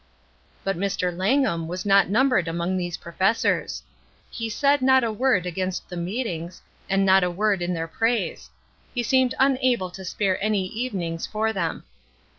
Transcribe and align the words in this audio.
But 0.63 0.77
Mr. 0.79 1.15
Langham 1.15 1.67
was 1.67 1.85
not 1.85 2.09
numbered 2.09 2.47
among 2.47 2.75
these 2.75 2.97
professors. 2.97 3.83
He 4.31 4.49
said 4.49 4.81
not 4.81 5.03
a 5.03 5.11
word 5.11 5.45
against 5.45 5.87
the 5.89 5.95
meetings, 5.95 6.63
and 6.89 7.05
not 7.05 7.23
a 7.23 7.29
word 7.29 7.61
in 7.61 7.75
their 7.75 7.87
praise; 7.87 8.49
he 8.95 9.03
seemed 9.03 9.35
unable 9.37 9.91
to 9.91 10.03
spare 10.03 10.43
any 10.43 10.65
evenings 10.65 11.27
for 11.27 11.53
them. 11.53 11.83